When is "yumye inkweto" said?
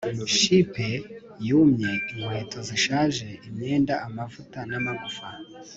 1.47-2.57